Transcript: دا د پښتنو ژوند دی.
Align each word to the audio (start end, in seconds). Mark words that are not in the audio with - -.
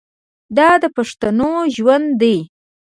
دا 0.57 0.69
د 0.81 0.83
پښتنو 0.97 1.51
ژوند 1.75 2.07
دی. 2.21 2.37